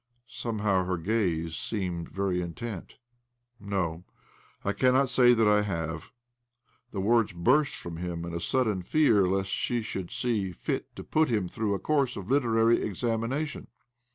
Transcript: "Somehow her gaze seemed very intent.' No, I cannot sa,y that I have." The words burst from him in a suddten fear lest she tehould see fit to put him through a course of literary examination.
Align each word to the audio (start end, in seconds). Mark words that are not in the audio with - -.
"Somehow 0.27 0.85
her 0.85 0.97
gaze 0.97 1.55
seemed 1.55 2.09
very 2.09 2.41
intent.' 2.41 2.95
No, 3.59 4.03
I 4.65 4.73
cannot 4.73 5.11
sa,y 5.11 5.35
that 5.35 5.47
I 5.47 5.61
have." 5.61 6.11
The 6.89 6.99
words 6.99 7.33
burst 7.33 7.75
from 7.75 7.97
him 7.97 8.25
in 8.25 8.33
a 8.33 8.39
suddten 8.39 8.81
fear 8.83 9.27
lest 9.27 9.51
she 9.51 9.81
tehould 9.81 10.09
see 10.09 10.53
fit 10.53 10.95
to 10.95 11.03
put 11.03 11.29
him 11.29 11.47
through 11.47 11.75
a 11.75 11.79
course 11.79 12.17
of 12.17 12.31
literary 12.31 12.81
examination. 12.81 13.67